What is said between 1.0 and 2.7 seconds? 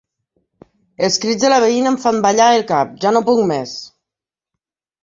Els crits de la veïna em fan ballar el